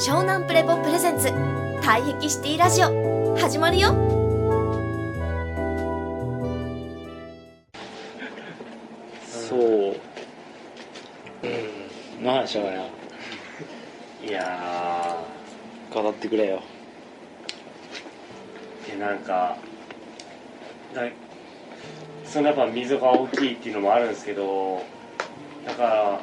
[0.00, 1.28] 湘南プレポプレゼンツ。
[1.82, 3.36] 退癖シティラジオ。
[3.36, 3.90] 始まるよ。
[9.28, 9.60] そう。
[11.42, 12.24] うん。
[12.24, 12.82] 何話したかな
[14.26, 14.32] い。
[14.32, 15.16] や
[15.92, 16.62] 語ってくれよ。
[18.86, 19.58] ーでなんか
[20.94, 21.02] だ
[22.24, 24.82] そのやっぱ溝が大きいっていうのもあるんですけど
[25.66, 26.20] だから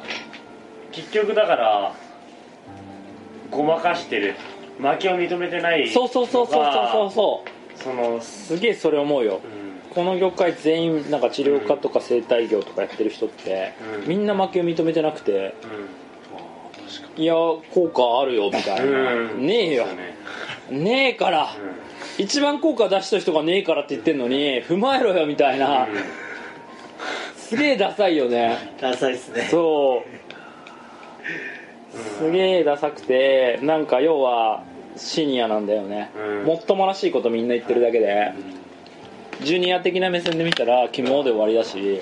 [0.90, 2.07] 結局だから
[3.50, 4.34] ごまかしてる。
[4.78, 7.82] 負けを認めてないそうそうそうそうそうそう。
[7.82, 9.40] そのすげえそれ思うよ。
[9.44, 9.92] うん。
[9.94, 14.08] この業界全員なんか治療家とか生態業とかやってる人って、うん。
[14.08, 15.54] みんな負けを認めてなくて
[17.16, 17.62] ういや効
[17.92, 19.46] 果あるよみたいな、うん。
[19.46, 19.86] ねえよ。
[19.86, 20.16] ね。
[20.70, 21.48] ねえから、
[22.18, 25.88] 一番効果出した人がねえからって言ってんのに踏まえろよみたいな、うん。
[27.36, 28.74] すげえダサいよね。
[28.80, 29.48] ダサいっすね。
[29.50, 30.27] そう
[32.18, 34.62] すげえダサくてなんか要は
[34.96, 36.44] シニアなんだよね、うん。
[36.44, 38.32] もっともらしいことみんな言ってるだけで、
[39.42, 42.00] ジュニア的な目線で見たらキモで終わりだし、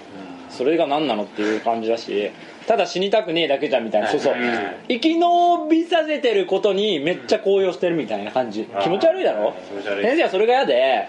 [0.48, 2.32] それが何なのっていう感じだし
[2.66, 4.34] ただ死にたくねえだけじゃんみたいな、そうそう。
[4.88, 5.20] 生き延
[5.68, 9.54] びさせてることにめっちゃ高揚してるみたいな感じ、気持ち悪いだろ？
[10.02, 11.08] 先生はそれが嫌で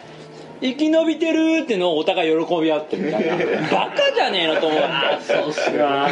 [0.60, 3.36] 生き延びてるってのをお互い喜び合ってるみたいな。
[3.72, 4.82] バカじゃねえのと思う。
[5.22, 6.10] そうっすうわ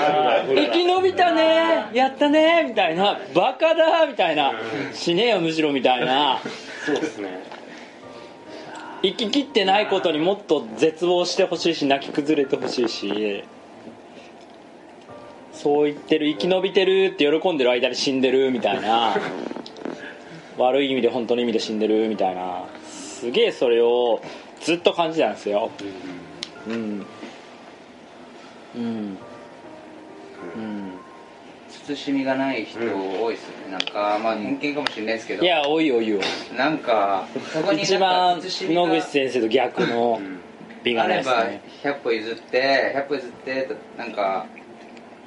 [0.48, 1.34] ー生き延びたね
[2.06, 3.20] やったねみたいな。
[3.34, 4.53] バカだみたいな。
[4.94, 6.39] 死ねえよむしろみたいな。
[6.86, 7.44] そうですね。
[9.02, 13.44] 生ききってないことにもっと絶望してほしいし泣き崩れてほしいし。
[15.53, 19.16] そう言ってる生き延びてるって喜んでる間に死んでるみたいな。
[20.58, 22.66] 悪い意味で本当の意味で死んでるみたいな。
[22.88, 24.22] すげえそれを
[24.61, 25.72] ずっと感じたんですよ。
[26.67, 27.06] うん。
[28.76, 29.17] うん。
[30.56, 30.84] うん
[31.94, 35.44] 慎みがない人多いですよね、なんかまあ偏見かもしれないですけど。
[35.44, 36.19] いや多いよ多いよ。
[36.58, 40.20] なんかそこに一番野口先生と逆の
[40.83, 44.48] 美がないあればですね100歩譲って100歩譲ってなんか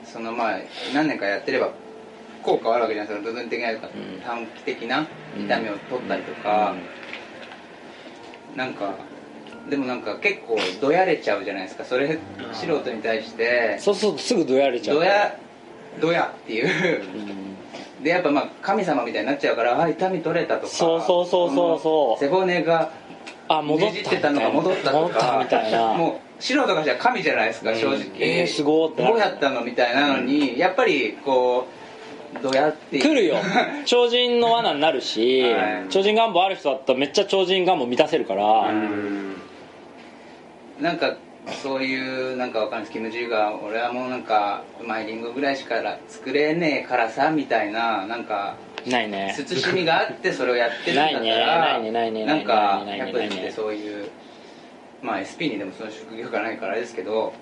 [0.04, 0.58] そのまあ
[0.94, 1.70] 何年かやってれば
[2.42, 3.30] 効果はあるわけじゃないですか。
[3.30, 3.78] 部分的なん。
[4.24, 5.06] 短期的な
[5.36, 6.74] 痛みを取ったりとか、
[8.56, 8.94] なんか
[9.68, 11.84] でもなんか結構どやれちゃうじゃないですか。
[11.84, 12.18] それ
[12.52, 13.76] 素人に対して。
[13.80, 15.36] そうそうすぐどやれちゃうどや
[15.98, 17.02] どやっていう。
[17.98, 18.04] うん。
[18.04, 20.68] でやっぱまあ神様みたいになっちゃうからあ痛み取れたとか。
[20.68, 22.20] そうそうそうそうそう。
[22.20, 22.92] 背骨が
[23.48, 25.40] あ戻ってたのが戻ったとか。
[25.42, 25.94] みたいな。
[25.94, 27.98] もう素人からしたら神じゃないですか、正直。
[28.20, 31.66] えーすごどうやったのみたいなのに、やっぱりこ
[32.36, 32.98] うどうやって。
[32.98, 33.36] 来るよ。
[33.86, 35.86] 超人の罠になるし、はい。
[35.90, 39.36] 超人願望ある人だったらめっちゃ超人願望満たせるから、うん。
[40.80, 41.16] なんか
[41.62, 45.76] そういうなんかわかんないですキム・ジーが俺はもうなんかうまいリンゴぐらいしか
[46.08, 49.34] 作れねえからさみたいななんかないね。
[49.36, 51.90] 慎みがあってそれをやってるんだったらないね。
[51.90, 54.10] ないねねなんかやっぱりってそういう
[55.02, 57.32] まあ SP にでもその職業がないからあれですけど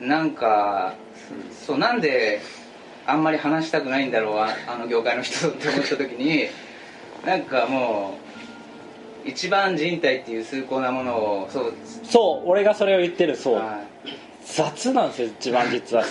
[0.00, 0.94] なんか
[1.66, 2.40] そうなんで
[3.06, 6.48] あんまり話したくないんだろうああの業界の人って思った時に
[7.24, 8.27] なんかもう
[9.28, 11.74] 一番人体っていう崇高なものをそう。
[12.02, 13.54] そう俺がそれを言ってるそう。
[13.56, 14.10] はい。
[14.44, 16.04] 雑なんですよ一番実は。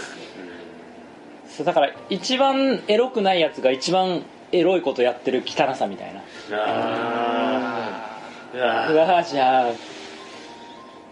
[1.50, 6.22] そうだから一番エロくないやつが一番エロいことやってる汚さみたいな。
[6.52, 8.58] あー。
[8.58, 9.72] うわうわじゃあ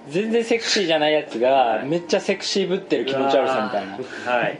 [0.09, 4.31] 全然セクシーじゃないやつがめっちゃセクシーぶってる気持ち悪さみたいな。
[4.31, 4.59] はい。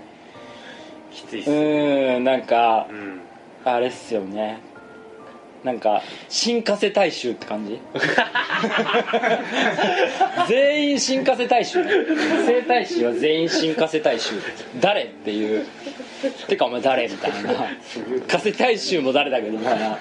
[1.12, 3.22] きついっすうーんなんかうん。
[3.64, 4.60] あれっすよね
[5.66, 7.80] なんか新加瀬大衆って感じ？
[10.48, 11.84] 全員新加瀬大衆
[12.46, 14.36] 生大使は全員新加瀬大衆。
[14.80, 15.66] 誰っていう。
[16.48, 17.50] てかお前誰みたいな。
[18.28, 20.00] 加瀬大衆も誰だけどまあ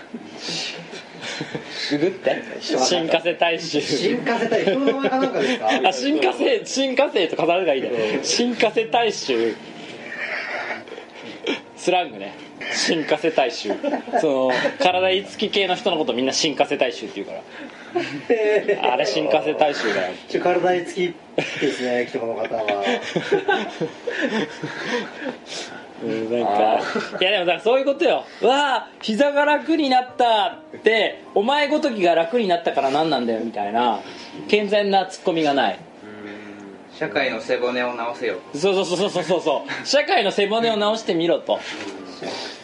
[1.91, 2.43] ググって？
[2.61, 3.81] 新加瀬大衆。
[3.81, 5.89] 新化せたい人の名前かなんかですか？
[5.89, 8.21] あ新加瀬新加瀬と飾るがいいね。
[8.23, 9.55] 新加瀬大衆。
[11.77, 12.35] スラングね
[12.73, 13.73] 新加瀬大衆
[14.21, 18.93] その体いつき系の人のことみんな新加瀬大衆って言うから。
[18.93, 20.15] あれ新加瀬大衆だよ。
[20.29, 21.43] ちょ体につきで
[21.73, 22.85] すねこの方は。
[26.03, 28.25] うんなんかいやでもだからそういうことよ。
[28.43, 34.01] わあ膝が楽になったってお前ごときが楽になったから何なんだよみたいな
[34.49, 35.79] 健全なツッコミがない
[36.99, 38.37] 社会の背骨を直せよ。
[38.55, 39.41] そうそうそうそうそう。
[39.41, 41.59] そう社会の背骨を直してみろと。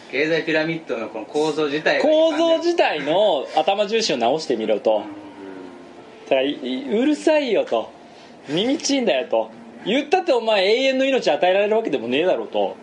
[0.09, 5.03] 経済ピラミッドのこの構造自体が構造自体の頭重心を直してみろと。
[6.25, 7.91] だからうるさいよと。
[8.47, 9.51] 耳ちいんだよと。
[9.85, 12.77] 言ったってお前永遠の命与えられるわけでもねえだろうと。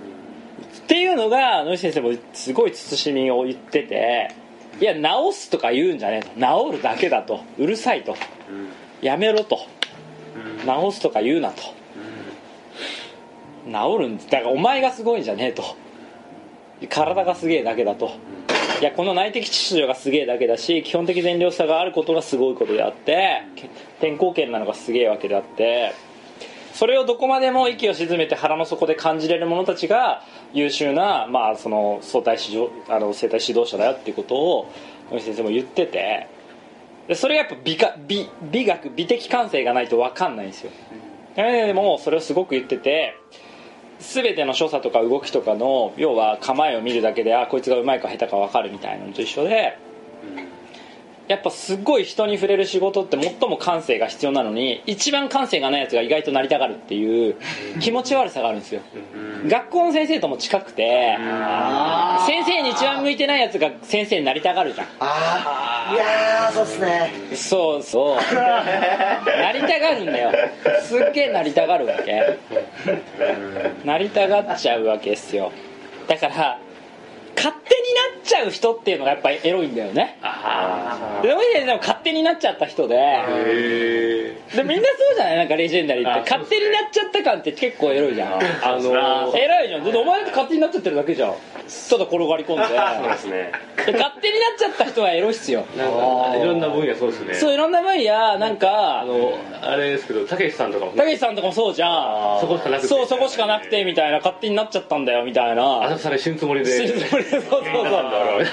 [0.84, 4.34] っていうのが野口先生もすごい慎みを言ってて。
[4.80, 5.00] いや治
[5.32, 6.28] すとか言うんじゃねえと。
[6.70, 7.40] 治るだけだと。
[7.58, 8.16] うるさいと。
[8.50, 8.68] うん。
[9.00, 9.56] やめろと。
[9.56, 9.77] うん
[10.60, 11.62] 治すとか言うなと。
[13.66, 15.76] 治るんだからお前がすごいんじゃねえと。
[16.88, 18.12] 体がすげえだけだと。
[18.80, 23.42] いやこの内的秩序がすげえだけだし基本的善良さがあることがすごいことであって
[23.98, 25.94] 転校権なのがすげえわけであって
[26.74, 34.72] それをどこまでも息を沈めて腹の底で感じれる者たちが優秀な、まあ、その相対指導あの生体指導者だよっていうことを
[35.10, 36.28] 先生も言ってて
[37.08, 40.70] でそれがやっぱ美か美美学美的感性がないと分かんないんですよ。
[41.34, 43.16] でもそれをすごく言ってて
[43.98, 49.78] 全ての所作とか動きとかの要は構えを見るだけであこいつがうまいか下手か分かるみたいなのと一緒で
[51.28, 57.36] やっぱすっごい人に触れる仕事って最も感性が必要なのに一番感性がないやつが意外となりたがるっていう
[57.80, 58.80] 気持ち悪さがあるんですよ。
[59.46, 64.86] 学校の先生とも近くてあ先生に一番向いてないやつが先生になりたがるじゃん。
[65.00, 65.94] あー。
[65.94, 67.12] いやーそうっすね。
[67.34, 68.16] そうそう。
[68.34, 70.32] なりたがるんだよ。
[70.82, 72.38] すっげえなりたがるわけ。
[73.84, 75.52] なりたがっちゃうわけですよ。
[76.08, 76.58] だから
[77.36, 77.77] 勝手
[78.28, 80.18] ちゃう人っていうのがやっぱりエロいんだよね。
[80.22, 82.94] あでもでも勝手になっちゃった人で。
[84.54, 85.36] でみんなそうじゃない？
[85.36, 86.30] なんかレジェンダリーって。
[86.30, 88.34] 勝手になっちゃった感って結構エロいじゃん。
[88.34, 89.84] あの偉いじゃん。
[89.84, 91.34] だってお前って勝手になっちゃってるだけじゃん。
[91.90, 92.64] ただ転がり込んで。
[92.64, 92.72] そ
[93.06, 93.52] うですね。
[93.86, 95.64] で勝手になっちゃった人はエロいっすよ。
[95.76, 97.34] なんかいろんな分野そうですね。
[97.34, 100.92] そういろんな分野なんかあのあれですけどたけしさんとかも。
[100.92, 102.40] たけしさんとかもそうじゃん。
[102.40, 102.88] そこしかなくて。
[102.88, 104.18] そうそこしかなくてみたいな。
[104.18, 105.84] 勝手になっちゃったんだよみたいな。
[105.84, 106.88] 浅草で死ぬつもりで。
[106.88, 107.30] 死ぬつもりで。
[107.30, 107.84] そうそうそう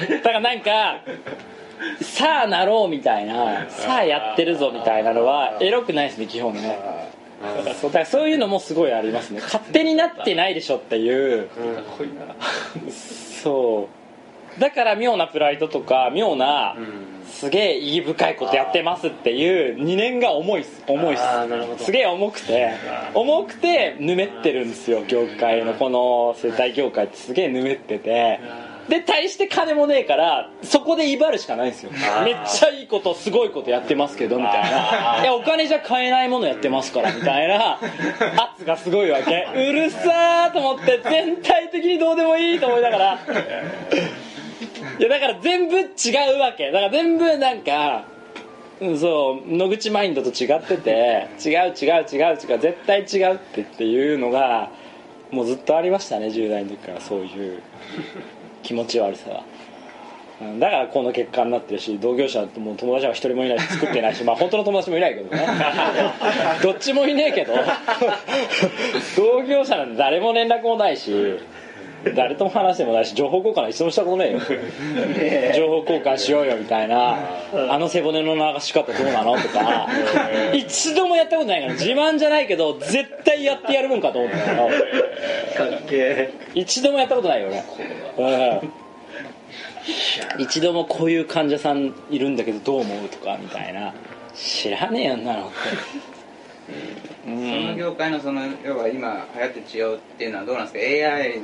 [0.09, 1.01] だからなんか
[2.01, 6.79] さあなろうみたいなさあやってるぞみたいなのはエロくないですね基本ね。
[7.79, 9.41] そうだからそういうのもすごいありますね。
[9.41, 11.49] 勝手になってないでしょっていう。
[13.41, 13.89] そ
[14.57, 14.59] う。
[14.59, 16.77] だから妙なプライドとか妙な
[17.27, 20.81] すげえ意義深いことやってますっていう2年が重いっす。
[20.87, 21.17] 重いっ
[21.77, 21.85] す。
[21.85, 22.71] すげえ重くて
[23.13, 25.73] 重くてぬめってるんですよ業界の。
[25.73, 28.39] この世帯業界ってすげえぬめってて
[28.89, 31.91] で対して金もねえからそこで威張るしかないんですよ。
[32.23, 35.21] めっちゃいいことすごいことやってますけどみたいな。
[35.21, 37.79] いやお金じゃ買えないものやってますからみたいな。
[38.53, 39.47] 圧がすごいわけ。
[39.55, 43.19] うるさーと思って全体的にどうでもいいと思いながら。
[44.99, 45.83] いやだから全部違
[46.37, 46.71] うわけ。
[46.71, 48.05] だから全部なんか
[48.81, 54.69] うんそう野口マインドと違ってて違う違う違う違う絶対違うってっていうのが
[55.31, 57.63] もうずっとありましたね10代の時からそういう
[58.65, 59.29] 気持ち悪さ。
[59.29, 59.43] は
[60.41, 65.47] うんだからこの結果になってるし同業者ともう友達は一人もいないし作ってないし まあ本当の友達もいないけどね。
[66.61, 67.53] どっちもいねえけど。
[69.15, 71.39] 同業者なんて誰も連絡もないし
[72.13, 74.39] 誰とも話してもないし情報交換は一度もしたことねえよ。
[75.55, 77.17] 情報交換しようよみたいな。
[77.69, 79.87] あの背骨の流し方どうなのとか。
[80.53, 84.37] 一度もやったことないから自慢じゃないけど絶対やってやるもんかと思った
[85.87, 87.49] けど一度もやったことないよ
[88.17, 93.93] 俺、うん、一度もこういう患者さんいるんだけどどう思うとかみたいな。
[94.35, 96.14] 知らねえよんなのってう
[97.23, 100.79] そのん業界のその要は今流行ってる治療っていうのはどうなんですか
[101.09, 101.39] ？AI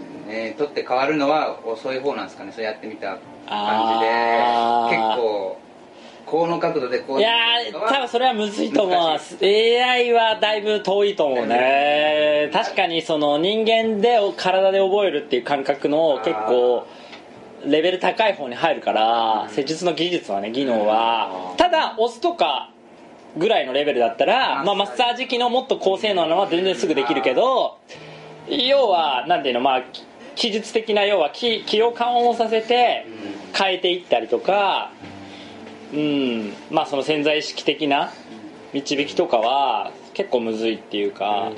[0.49, 2.51] にとって変わるのは遅い方なんですかね？
[2.51, 4.97] そうやってみた感じで。
[4.97, 5.57] 結構
[6.25, 9.37] この角度でこういやー多分それはむずいと思います。
[9.43, 12.49] AI はだいぶ遠いと思うね。
[12.53, 16.85] 確かにその人間で体で覚えるっていう感覚の結構
[17.65, 21.53] レベル高い方に入るから施術の技術はね技能は。
[21.57, 22.70] ただ押すとか
[23.37, 27.77] ぐらいのレベルだったら、まあ、マッサージ機のもっと高性能なのは全然すぐできるけど
[28.49, 33.05] 要はなんていうのまあき技術的な要は気気を緩和させて
[33.53, 34.91] 変えていったりとか
[35.93, 38.11] うんまあその潜在意識的な
[38.73, 41.51] 導きとかは結構むずいっていうか、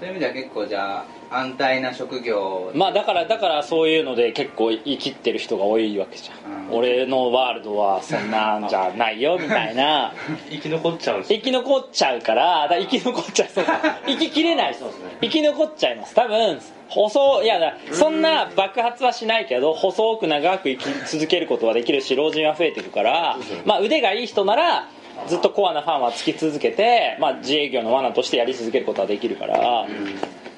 [0.00, 2.70] そういう意味では結構じゃあ安泰な職業。
[2.74, 6.78] まあだからだからそういうので結構生きってる人が多いわけじゃん、うん。
[6.78, 10.12] 俺のワールドはそんなんじゃないよみたいな。
[10.50, 13.64] 生き残っちゃう生き残っちゃうからだから生き残っちゃうそう。
[14.06, 14.76] 生ききれない
[15.20, 16.14] 生き残っちゃいます。
[16.14, 24.88] 多分細いやだそんな爆発はしないけど細く長く生き続けることはできるし老人は増えていくから、まあ、腕がいい人なら
[25.26, 29.86] ずっとコアなファンはつき続けて、まあ、自営業の罠としてやり続けることはできるから、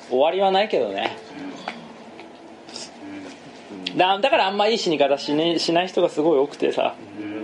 [0.09, 1.17] 終わりはないけどね。
[3.97, 6.95] だだからあんまいい死に方し,、ね、しない人がすごい多くてさ、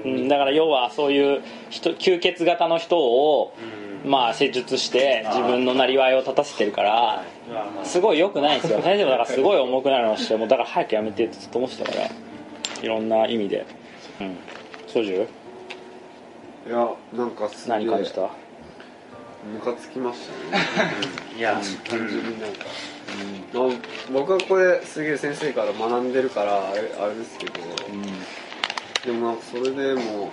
[0.04, 3.54] うん、だから要はそういう人吸血型の人を、
[4.04, 7.25] まあ、施術して自分のなりわいを立たせてるから
[7.83, 8.83] すごい良くないんですよ。
[8.83, 12.09] 先生もだからすごい重くなるのをしてもうだから早くやめてってずっと思ってたから。
[12.83, 13.64] いろんな意味で。
[14.21, 14.37] うん。
[14.87, 15.26] ソジュ
[16.66, 17.78] いやなんかすげえ。
[17.78, 18.28] 何感じた？
[19.53, 20.21] ムカつきまし
[20.51, 20.65] たね。
[21.37, 21.61] いや。
[21.89, 22.65] 単純になんか、
[23.53, 23.65] まあ
[24.13, 27.53] 僕はこれすげえ先生から学んでるからあれあれですけど。
[29.05, 30.31] でもなんかそれでも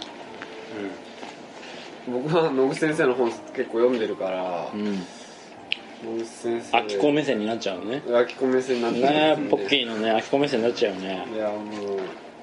[2.07, 6.77] 僕は野口先生の本結構読んでるからうん、先生。
[6.77, 8.01] アキコ目線になっちゃうのね。
[8.15, 11.27] 秋子目線になってねますんでポッキーのねアキコ目線になっちゃうよね。
[11.33, 11.59] いやも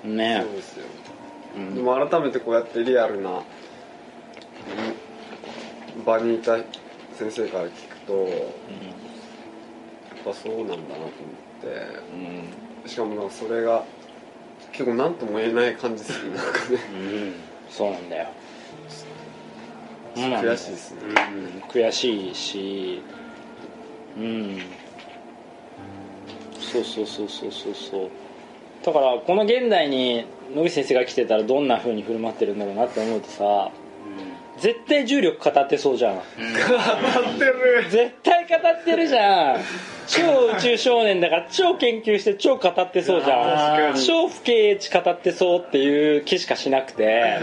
[0.04, 0.08] う。
[0.08, 0.84] ねそうですよ。
[1.56, 1.74] うん。
[1.74, 3.36] でも改めてこうやってリアルなうん
[6.04, 6.56] 場にいた
[7.16, 8.34] 先生から聞くとやっ
[10.24, 11.10] ぱそうなんだなと思っ
[11.60, 11.68] て。
[12.84, 12.88] うん。
[12.88, 13.84] しかもなんかそれが
[14.72, 16.78] 結構何とも言えない感じするなんかね。
[16.94, 17.34] うん。
[17.70, 18.28] そうなんだよ。
[20.14, 21.00] 悔しいですね。
[21.54, 21.60] うん。
[21.68, 23.02] 悔しいし
[24.16, 24.58] うん。
[26.60, 28.10] そうそうそうそうそうそう。
[28.84, 30.24] だからこの現代に
[30.54, 33.70] 野口先生が来てたらどんな風に振る舞ってるんだろうなって思うとさ
[34.60, 36.20] 絶対重力語ってそうじゃん。
[37.90, 39.60] 絶対語ってるじゃん。
[40.06, 40.22] 超
[40.56, 43.94] 宇宙少年だから超研究して超語ってそうじゃん。
[43.94, 47.38] 超不敬地語ってそうっていう気しかしなくて。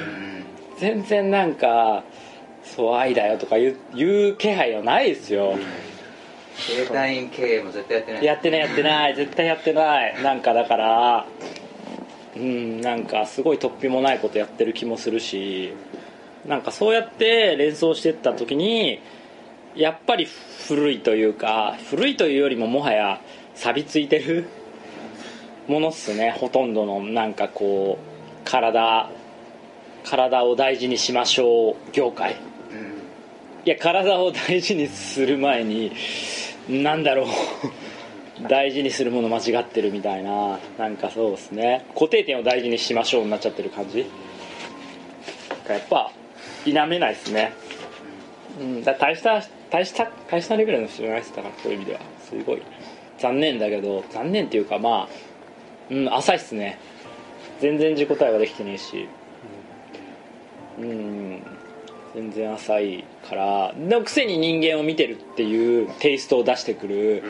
[0.77, 2.03] 全然なんか
[2.63, 5.57] そう愛だよとか言う言う気配はないですよ。
[6.57, 8.25] 携帯員経営も絶対やってない。
[8.25, 9.15] やってないやってない。
[9.15, 10.23] 絶対やってない。
[10.23, 11.25] なんかだから
[12.35, 15.73] うんなんかすごい突飛もないことやってる気もするし
[16.47, 18.99] なんかそうやって連想してった時に
[19.75, 20.27] やっぱり
[20.67, 23.21] 古いというか古いというよりももはや
[23.55, 24.45] 錆びついてる
[25.67, 26.31] ものっすね。
[26.37, 29.09] ほとんどのなんかこう体
[30.03, 32.35] 体を大事にしましょう業界。
[33.65, 35.91] いや体を大事にする前に
[36.69, 37.27] なんだろう。
[38.49, 40.59] 大事にするもの間違ってるみたいな。
[40.77, 41.85] なんかそうですね。
[41.93, 44.05] 固定点を大事にしましょうになっちゃってる感じ。
[45.67, 46.11] がやっぱ
[46.65, 47.53] 否めないですね。
[48.59, 48.83] うん。
[48.83, 51.99] だ大した大した大したレベルの人じゃないですだからそういう意味では。
[52.27, 52.61] すごい。
[53.19, 55.07] 残念だけど残念っていうかまあ
[55.89, 56.79] うん浅いっすね。
[57.61, 59.07] 全然自己対話できてねえし。
[60.79, 61.41] うん。
[62.15, 67.23] 全然浅いからのくせに人間を見てるっていうテイストを出してくる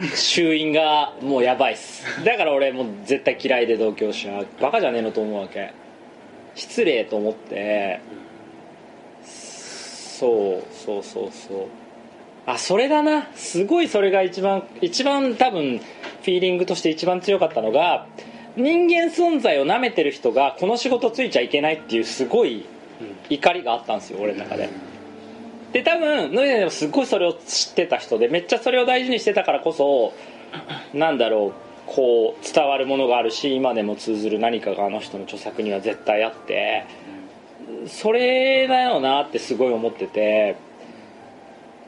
[0.00, 0.08] うん。
[0.16, 2.24] 衆院がもうやばいっす。
[2.24, 5.72] だから俺もう絶対嫌いで同居しなバカじゃねえのと思うわけ。
[6.54, 8.00] 失礼と思って
[10.18, 11.66] そうそうそうそう。
[12.46, 13.28] あそれだな。
[13.34, 18.06] すごいそれが一番一番多分フィーリングとして一番強かったのが
[18.56, 22.64] 人間存在をなめてる人がこの仕事ついちゃいけないっていうすごい
[23.28, 24.68] 怒りがあったんですよ俺の中で。
[25.72, 30.12] で多分ノイネでもすごいそれを知ってた人でめっちゃそれを大事にしてたからこそ
[30.92, 31.52] なんだろう
[31.86, 36.86] こう伝わるものがあるし今でも通ずる何かがあの人の著作には絶対あって
[37.86, 40.56] それだよなってすごい思ってて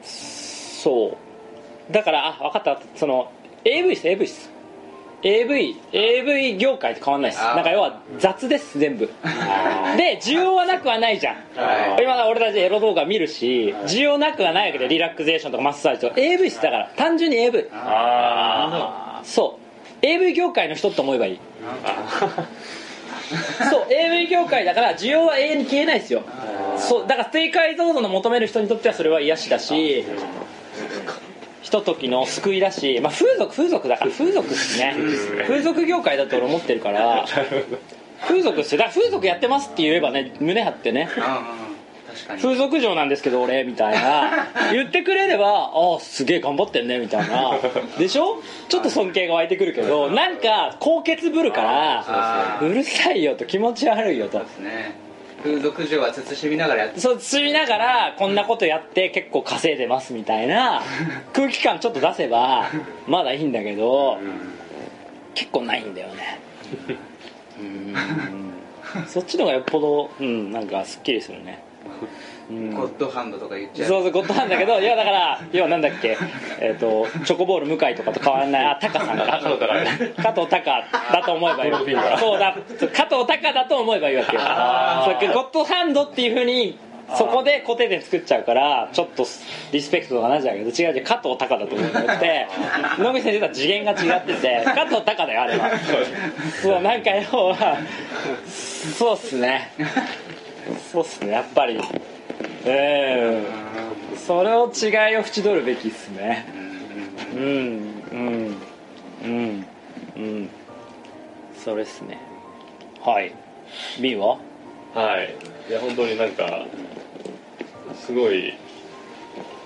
[0.03, 1.17] そ
[1.89, 1.93] う。
[1.93, 2.81] だからあ分かった。
[2.95, 3.31] その
[3.65, 4.57] AV っす AV っす。
[5.23, 7.43] AV, AV 業界と変わんないです。
[7.43, 9.07] なんか要は雑です全部。
[9.97, 11.35] で需要はなくはないじゃん。
[11.55, 12.03] はい。
[12.03, 16.15] 今俺たちエロ動画見るし需要なくはないわけでリラクゼーションとかマッサージとか。
[16.17, 16.61] AV っす。
[16.61, 20.05] だから単純に AV あそう。
[20.05, 21.39] AV 業界の人って思えばいい
[23.69, 26.23] そう AV 業界だから需要は永遠に消えないですよ。
[26.77, 30.05] そうだから低解像度の求める人にとってはそれは癒しだし
[31.61, 34.95] ひとときの救いだし、まあ、風俗風俗だから 風俗っすね。
[35.47, 37.25] 風俗業界だと俺思ってるから
[38.27, 38.79] 風俗っすよ。
[38.79, 41.09] だから風俗やってますって言えばね胸張ってね
[42.41, 44.47] 風俗嬢なんですけど俺みたいな。
[44.73, 47.51] 言ってくれればああすげえ頑張ってんねみたいな。
[47.97, 48.41] でしょ？
[48.69, 54.39] ちょっと尊敬が湧いてくるけどなんか高潔ぶるからうるさいよと気持ち悪いよと。
[54.39, 54.95] ですね。
[55.43, 56.99] 風俗嬢は慎みながらやって。
[56.99, 60.81] そう積みながらこんなことやって結構稼いでますみたいな
[61.33, 62.65] 空気感ちょっと出せば
[63.07, 64.17] まだいいんだけど
[65.35, 66.39] 結構ないんだよね。
[67.61, 67.95] うん。
[69.07, 71.59] そっちの方がよっぽどうんなんかすっきりするね。
[71.61, 71.66] うん
[72.49, 72.53] ゴ
[72.83, 73.89] ッドハンドとか言っちゃう。
[73.89, 76.17] そうそうゴッドハンドだけど いやだから要はなんだっけ
[76.59, 81.71] えっ、とチョコボール向井とかと変わらないあタカさんか加藤タカだと思えばいい
[82.19, 82.55] そうだ
[82.93, 84.41] 加藤タカだと思えばいいわけよ
[85.33, 86.77] ゴッドハンドっていうふうに
[87.15, 89.25] そこで固定点作っちゃうからちょっと
[89.71, 92.47] リスペクトとかなっちゃうけど違う違う加藤タカだと思うんじゃなくて。
[92.99, 95.71] 野口先生とは次元が違ってて加藤タカだよあれは。
[96.61, 97.77] そうなんか要は
[98.47, 99.71] そうっすね
[100.91, 101.77] そうっすねやっぱり。
[101.77, 101.83] うん。
[104.17, 106.45] それを違いを縁取るべきっすね。
[107.33, 108.03] うん。
[108.11, 108.55] うん。
[109.23, 109.65] うん。
[110.15, 110.49] うん。
[111.55, 112.17] それっすね。
[113.01, 113.33] はい。
[114.01, 114.39] B は？
[114.93, 115.35] はい。
[115.69, 116.65] いや本当になんか
[117.95, 118.53] すごい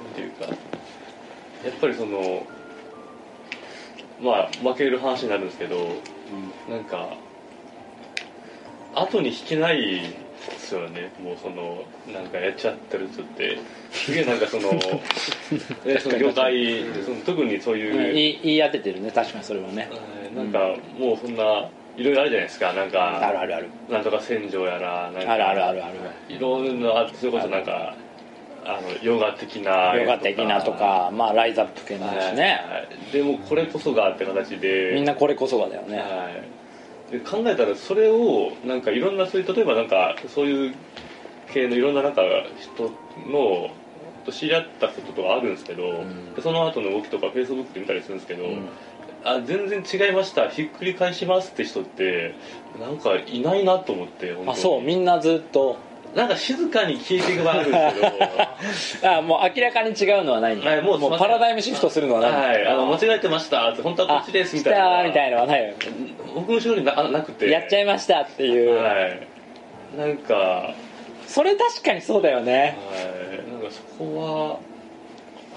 [0.04, 0.52] なんていうかや
[1.70, 2.46] っぱりその
[4.22, 5.78] まあ負ける話になるんですけど、
[6.70, 7.16] なんか
[8.94, 10.14] 後に引けない
[10.72, 11.12] ですよね。
[11.22, 13.58] もうそのなんかやっちゃってる人って。
[13.92, 14.70] すげえなんかその
[15.86, 19.12] えその業界でその特にそういう、言い言い当ててるね。
[19.12, 19.90] 確かにそれはね。
[19.92, 19.98] は
[20.32, 20.36] い。
[20.36, 22.74] なんかもうそんないろいろあるじゃないですか。
[22.74, 23.68] なんあかるあるある。
[23.90, 25.94] なんとか戦場やらなんかあるあるあるある。
[26.30, 27.96] いろんなそれこそなんか
[28.64, 32.62] あのヨガ的なヨガ的なとかまあライズアップ系もあるしね。
[32.70, 33.12] はい。
[33.12, 34.94] でもこれこそがって形で。
[34.96, 35.98] みんなこれこそがだよね。
[35.98, 36.61] はい、で
[37.20, 40.76] 考えたらそれをなんかいろんなそういう例えばなんかそういう
[41.52, 42.22] 系のいろんななんか
[42.58, 42.84] 人
[43.30, 43.70] の
[44.26, 46.34] と知り合ったこととかあるんですけど、ん。
[46.36, 48.70] でその後の動きとかフェイスブックで見たりするんですけど、ん。
[49.24, 50.50] あ全然違いました。
[50.50, 52.36] ひっくり返しますって人って
[52.80, 54.82] なんかいないなと思ってあそう。
[54.82, 55.78] みんなずっと
[56.16, 59.12] なんか静かに消えていく場合あるんですけど。
[59.18, 64.98] あもう明らかに違うのはないんだはいもうパラダイムシフトするのはないはいあの間違えてましたって本当はこっちですみたいな。
[64.98, 65.74] たみたいのはないよ。
[66.36, 67.50] 僕の後ろにななくて。
[67.50, 69.28] やっちゃいましたっていう、はい。
[69.98, 70.34] なんか。
[70.34, 70.74] は
[71.28, 72.78] それ確かにそうだよね。
[73.48, 73.52] い。
[73.52, 74.71] なんかそこは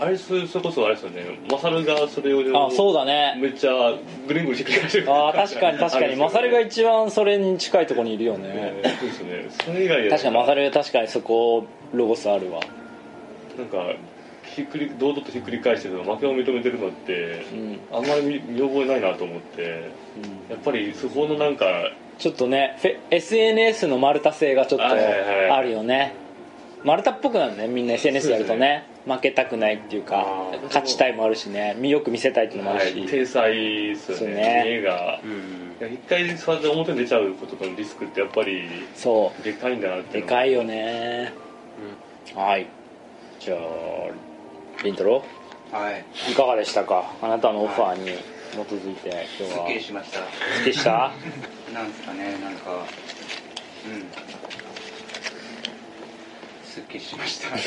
[0.01, 3.39] あれそれこそあれですよねマサルがそれをあそうだね。
[3.41, 3.95] めっちゃ
[4.27, 5.13] ぐるんぐるんひっくり返してる。
[5.13, 6.17] あー確かに確かに。
[6.17, 8.49] マサルが一番それに近いところにいるよね。
[8.49, 9.47] えーそうですね。
[9.65, 12.61] それ以外で確かにマサル確かにそこロゴスあるわ。
[13.57, 13.95] なんか
[14.43, 19.91] ひっくり堂々とひっくり返してるの負けを認めてるのってうん、あんまり見見覚えないなと思って
[20.51, 21.67] やっぱりそこのなんか
[22.19, 22.77] ちょっとね
[23.11, 25.51] SNS の丸太性がちょっとはいはいはい。
[25.51, 26.15] あるよね。
[26.85, 30.25] 丸太っぽくなるねみんな SNS やるとね負けたくないっていうか
[30.65, 31.77] 勝ちたいもあるしね。
[31.79, 33.55] 魅力見せたいっていうのもあるし、はい、体裁
[33.89, 34.19] ですよね。
[34.19, 34.65] そうね。
[34.67, 35.21] 家が。
[35.81, 38.63] いや一回そうやって表に出ちゃうことのリスクってやっぱり
[38.95, 41.33] そでかいんだなっうてでかいよね、
[42.35, 42.67] はい。
[43.41, 43.59] じゃあ
[44.83, 45.23] リントロ
[45.71, 46.05] はい。
[46.31, 47.13] いかがでしたか？
[47.21, 48.07] あなたのオファーに
[48.53, 50.19] 基づいて今日すっはきりしました。
[50.19, 50.23] す
[50.61, 51.13] っきりした？
[51.75, 52.71] なんですかねなんか。
[52.71, 52.85] うん。
[56.65, 57.49] すっきりしました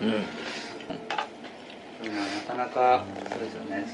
[0.00, 0.12] うん。
[0.12, 0.18] な
[2.46, 3.84] かなかそうですよね。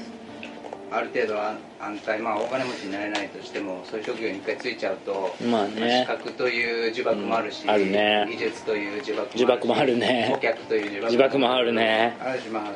[0.89, 7.71] ある程度は安泰まあお金持ちになれないとしてもそういう職業に一回ついちゃうとまあ資ね格という呪縛もあるし、うん。
[7.71, 10.29] あるね技術という呪縛もあるし呪縛もあるね。
[10.35, 12.15] 顧客という呪縛呪縛もあるね。
[12.21, 12.71] あるしまあ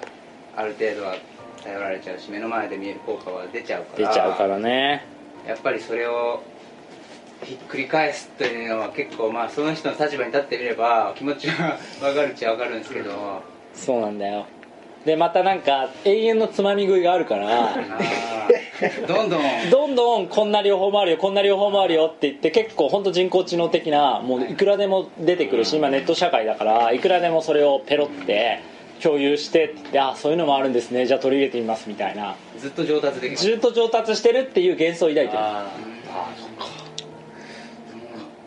[0.60, 1.15] ある程度は
[1.63, 5.06] 頼られちゃうし目の前で見える効果は出ちゃうから出ちゃうからね。
[5.47, 6.43] やっぱりそれを
[7.43, 13.12] ひっくり返すというのは結構まあその人の立場に立ってみれば気持ちは分かるっちゃ分かるんですけど、
[13.73, 14.45] そうなんだよ。
[15.06, 17.75] でまたなんか永遠のつまみ食いがあるから。
[19.08, 19.41] どんどん。
[19.71, 28.62] どんどんこんな両方もあるよこんな両方もあるよって言って結構本当人工知能的なもういくらでも出てくるし今ネット社会だからいくらでもそれをペロって
[29.01, 31.08] 共有してってあそういうのもあるんですね。
[31.08, 32.36] じゃあ取り入れてみますみたいな。
[32.60, 33.38] ずっと上達できる。
[33.38, 35.41] ずっと上達してるっていう幻想を抱いてる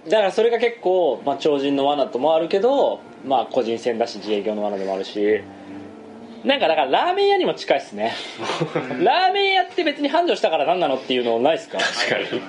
[0.08, 5.42] だからそれが結構、まあ、超人の罠ともあるけど、まあ、個人戦だし自営業の罠でもあるし。
[6.44, 8.12] なんかだからラーメン屋にも近いっすね。
[9.02, 11.78] ラーメン屋って別に繁盛したから何なのっていうのないっすか？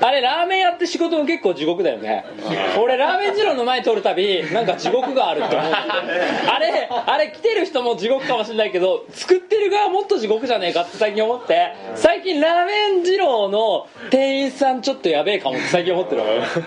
[0.01, 2.25] あれラーメン屋って仕事も結構地獄だよね。
[2.77, 11.71] 俺ラーメン二郎の前通るたびなんか地獄があるって思うあれあれ来てる人も地獄かもしれないけど作ってる側もっと地獄じゃねえかって最近思って。
[11.95, 16.21] 最近ラーメン二郎の店員さんちょっとやべえかもって最近思ってる。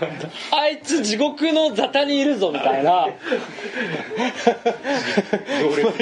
[0.50, 3.06] あいつ地獄の沙汰にいるぞみたいな。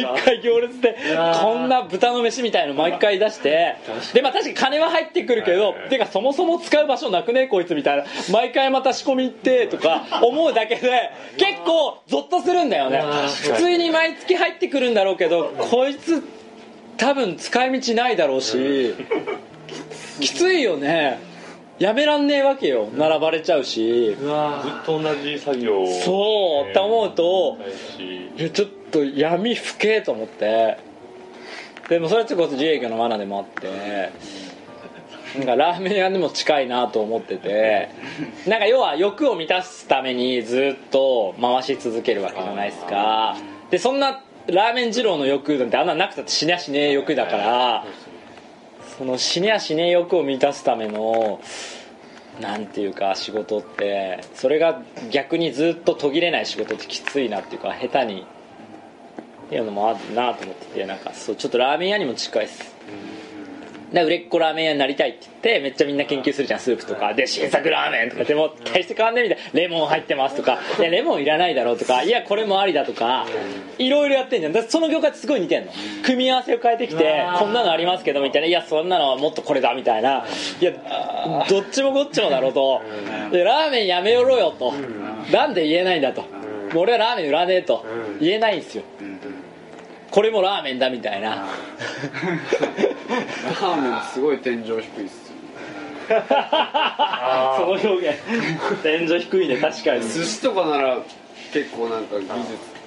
[0.07, 0.97] 毎回行列で
[1.41, 3.77] こんな豚の飯みたいの毎回出して
[4.13, 8.05] でまあ確かに金は入ってくるけどてかそもそも使う場所なくねえこいつみたいな。
[8.31, 13.03] 毎回また仕込み行ってとか思うだけで結構ゾッとするんだよね。
[13.43, 16.23] 普通に毎月入ってくるんだろうけどこいつ
[16.97, 18.95] 多分使い道ないだろうし
[20.21, 21.19] きついよね。
[21.79, 22.89] やめらんねえわけよ。
[22.97, 24.17] 並ばれちゃうし。
[24.17, 24.27] ずっ
[24.87, 27.59] と同じ作業をそうって思うと
[28.51, 30.79] ちょっと闇ふけと思って
[31.89, 34.13] でもそれはちょっと自営業の罠でもあって
[35.37, 37.91] なんかラーメン屋にも近いなと思ってて
[38.47, 43.37] なんか要は欲を満たすためにずっと回し続けるわけじゃないですか。
[43.71, 47.85] でそんなラーメン二郎の欲なんてあんななくたって死にゃしねえ欲だから
[48.97, 51.41] その死にゃしねえ欲を満たすための
[52.41, 58.27] なんていうか仕事ってそれが逆にずっと途切れない仕事ってきついなっていうか下手に
[59.47, 62.75] っていうのもあるなと思っててなんかそうちょっとラーメン屋にも近いです。
[63.93, 67.15] で売れっ子ラーメン屋になりたいって言ってめっちゃみんな研究するじゃんスープとか。
[67.15, 70.59] で新作ラーメンとかでも大して変わんねえみたいなレモン入ってますとか。
[70.81, 72.03] いやレモンいらないだろうとか。
[72.03, 73.27] いやこれもありだとか。
[73.79, 74.53] いろいろやってんじゃん。
[74.53, 75.73] だその業界ってすごい似てんの。
[76.05, 78.49] 組み合わせを変えてきてこんなのありますけどみたいな。
[78.49, 80.27] いやそんなのはもっとこれだみたいな。
[80.61, 80.73] いや
[81.49, 82.83] どっちもこっちもだろうと。
[83.31, 84.75] でラーメンやめよろよと。
[85.33, 86.25] なんで言えないんだと。
[86.75, 87.87] 俺はラーメン売らねえと。
[88.21, 88.83] 言えないんですよ
[90.17, 91.29] これもラーメンだみたいな。
[91.29, 91.47] ラー
[93.83, 95.37] メンすごい天井低いっすよ
[96.09, 96.15] そ
[97.67, 98.17] の表現。
[98.83, 100.01] 天井低いね確かに。
[100.09, 100.97] 寿司とかなら
[101.53, 102.37] 結構なんか技術っ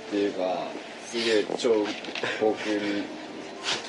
[0.09, 0.57] ていうか
[1.05, 1.85] すげえ超
[2.39, 3.03] 高級に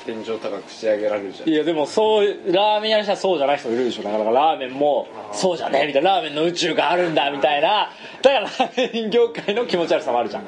[0.05, 1.49] 天井高く仕上げられるじゃん。
[1.49, 4.03] いやでもそうラーメン屋にしたらそうじゃない人いるでしょ。
[4.03, 7.89] なかなかラーメンもそうじゃねえみたいなラーメンの宇宙があるんだみたいな
[8.21, 10.43] だからラーメン業界の気持ち悪さもあるじゃん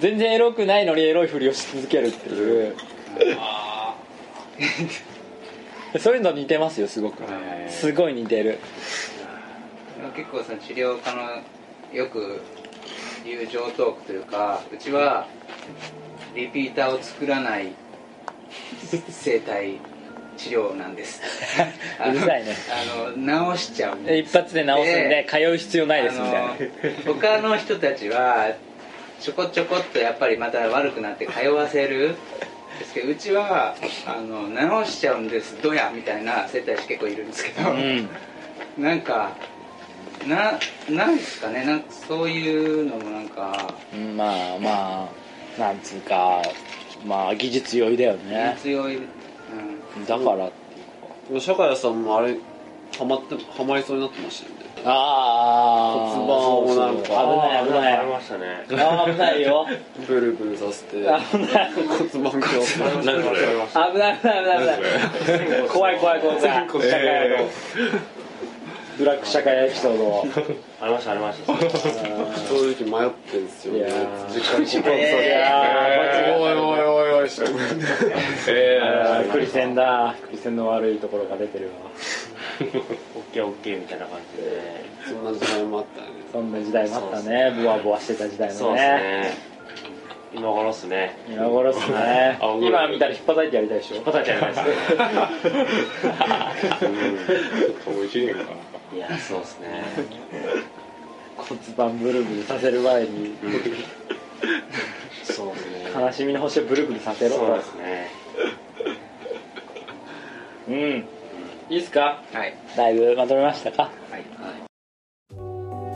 [0.00, 2.76] 全然エロくないのにエロいふりをし続けるっていう。
[5.98, 7.22] そういうの似てますよすごく。
[7.68, 8.58] すごい似てる。
[10.16, 11.42] 結構その治療家の
[11.96, 12.40] よく
[13.24, 15.26] 言う上トークというかうちは
[16.34, 17.72] リピーターを作らない
[19.08, 19.78] 生態
[20.36, 21.22] 治療なんです。
[22.06, 22.54] うるさいね。
[22.70, 26.54] あの治しちゃう一発で治すんで通う必要ないですみたいな。
[27.06, 28.52] 他の人たちは
[29.24, 32.14] ちょこちょこっとやっぱりまた悪くなって通わせる
[32.78, 33.74] ですけどうちは
[34.06, 38.06] あの治しちゃうんですどやみたいな生態師結構いるんですけど、うん。
[38.76, 39.34] なんか
[40.28, 40.58] な
[40.94, 45.08] なんですかねなんかそういうのもなんかうんまあま
[45.56, 46.42] あなんつうか
[47.06, 48.58] まあ技術酔いだよね。
[48.60, 49.00] 強い、う
[50.00, 50.50] ん、だから
[51.40, 52.36] 坂谷さんもあれ
[52.98, 57.08] ハマってハマりそうになってましたよねああ骨盤をなんか。
[57.08, 57.16] 危な
[57.60, 57.92] い危ない。
[57.96, 58.64] ありましたね。
[58.68, 59.66] 危ないよ。
[60.06, 60.96] ブルブルさせて。
[60.98, 61.12] 危ない。
[61.72, 61.88] 骨
[62.30, 63.36] 盤矯正何それ。
[63.92, 64.76] 危ない危ない危ない。
[65.24, 66.90] 危ない怖い怖い怖い怖い。
[66.90, 67.36] 社会の
[68.96, 70.24] ブラック社会エピソードを。
[70.80, 71.46] ありましたありました。
[71.56, 71.64] 正
[72.84, 74.34] 直迷ってんすよいやー。
[74.34, 74.40] 実
[74.84, 77.30] 家にいやーおいおいおいおい
[79.32, 80.14] クリセンだ。
[80.22, 81.72] クリセンの悪いところが出てるわ
[82.60, 84.84] オッケーオッケーみたいな感じで。
[85.06, 86.12] そんな時代もあったよね。
[86.32, 87.52] そんな時代もあったね。
[87.62, 89.54] ボワボワしてた時代そうもねですね。
[90.34, 91.16] 今頃っすね。
[91.28, 92.38] 今頃っすね。
[92.60, 94.00] 今見たら引っ叩いてやりたいでしょ？
[94.02, 94.62] 答えちゃいます。
[94.64, 94.74] ね
[97.86, 98.40] もう一年か
[98.92, 99.84] いやそうですね。
[101.36, 103.34] 骨盤ブルブルさせる前に。
[105.22, 105.90] そうですね。
[105.94, 108.08] 悲しみの星をブルブルさせろそうとですね。
[110.66, 111.04] うん
[111.70, 112.22] いいっすか？
[112.32, 112.54] はい。
[112.76, 113.84] だいぶまとめましたか？
[114.10, 114.24] はい。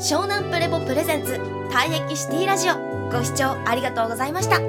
[0.01, 1.33] 湘南プレボプレゼンツ
[1.71, 2.75] 退役シティラジオ。
[3.11, 4.61] ご視聴ありがとうございました。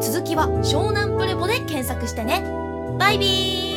[0.00, 2.42] 続きは湘南プレボで検索してね。
[2.98, 3.67] バイビー